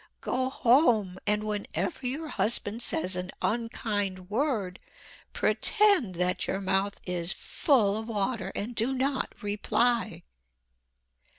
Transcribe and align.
Go 0.21 0.49
home, 0.49 1.19
and 1.27 1.43
whenever 1.43 2.07
your 2.07 2.29
husband 2.29 2.81
says 2.81 3.15
an 3.15 3.29
unkind 3.39 4.31
word 4.31 4.79
pretend 5.31 6.15
that 6.15 6.47
your 6.47 6.59
mouth 6.59 6.99
is 7.05 7.31
full 7.33 7.95
of 7.97 8.09
water 8.09 8.51
and 8.55 8.73
do 8.73 8.93
not 8.95 9.31
reply. 9.43 10.23